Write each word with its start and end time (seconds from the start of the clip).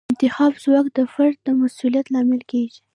د 0.03 0.03
انتخاب 0.11 0.53
ځواک 0.63 0.87
د 0.97 0.99
فرد 1.13 1.37
د 1.43 1.47
مسوولیت 1.59 2.07
لامل 2.13 2.41
کیږي. 2.51 2.79